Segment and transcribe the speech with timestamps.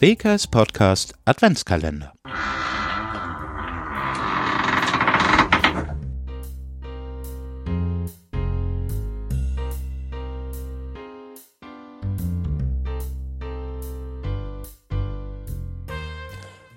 [0.00, 2.14] Bekers Podcast Adventskalender.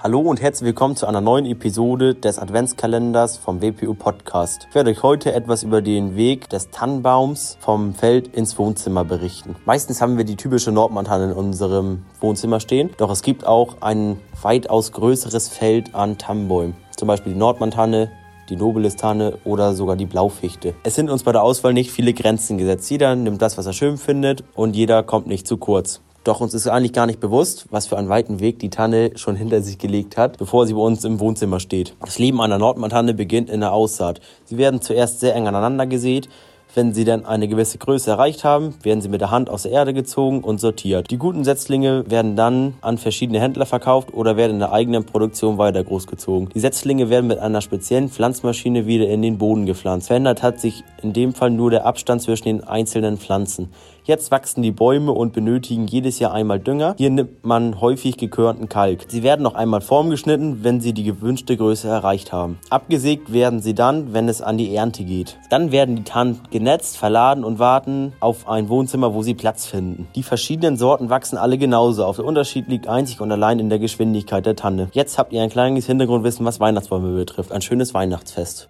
[0.00, 4.68] Hallo und herzlich willkommen zu einer neuen Episode des Adventskalenders vom WPU Podcast.
[4.68, 9.56] Ich werde euch heute etwas über den Weg des Tannenbaums vom Feld ins Wohnzimmer berichten.
[9.64, 14.20] Meistens haben wir die typische Nordmantanne in unserem Wohnzimmer stehen, doch es gibt auch ein
[14.40, 16.76] weitaus größeres Feld an Tannenbäumen.
[16.96, 18.12] Zum Beispiel die Nordmantanne,
[18.50, 20.74] die Nobilis-Tanne oder sogar die Blaufichte.
[20.84, 22.88] Es sind uns bei der Auswahl nicht viele Grenzen gesetzt.
[22.88, 26.02] Jeder nimmt das, was er schön findet und jeder kommt nicht zu kurz.
[26.24, 29.36] Doch uns ist eigentlich gar nicht bewusst, was für einen weiten Weg die Tanne schon
[29.36, 31.94] hinter sich gelegt hat, bevor sie bei uns im Wohnzimmer steht.
[32.00, 34.20] Das Leben einer Nordmantanne beginnt in der Aussaat.
[34.44, 36.28] Sie werden zuerst sehr eng aneinander gesät,
[36.74, 39.72] wenn sie dann eine gewisse Größe erreicht haben, werden sie mit der Hand aus der
[39.72, 41.10] Erde gezogen und sortiert.
[41.10, 45.58] Die guten Setzlinge werden dann an verschiedene Händler verkauft oder werden in der eigenen Produktion
[45.58, 46.50] weiter großgezogen.
[46.54, 50.08] Die Setzlinge werden mit einer speziellen Pflanzmaschine wieder in den Boden gepflanzt.
[50.08, 53.70] Verändert hat sich in dem Fall nur der Abstand zwischen den einzelnen Pflanzen.
[54.08, 56.94] Jetzt wachsen die Bäume und benötigen jedes Jahr einmal Dünger.
[56.96, 59.04] Hier nimmt man häufig gekörnten Kalk.
[59.08, 62.58] Sie werden noch einmal formgeschnitten, wenn sie die gewünschte Größe erreicht haben.
[62.70, 65.36] Abgesägt werden sie dann, wenn es an die Ernte geht.
[65.50, 70.08] Dann werden die Tannen genetzt, verladen und warten auf ein Wohnzimmer, wo sie Platz finden.
[70.16, 72.16] Die verschiedenen Sorten wachsen alle genauso auf.
[72.16, 74.88] Der Unterschied liegt einzig und allein in der Geschwindigkeit der Tanne.
[74.92, 77.52] Jetzt habt ihr ein kleines Hintergrundwissen, was Weihnachtsbäume betrifft.
[77.52, 78.68] Ein schönes Weihnachtsfest.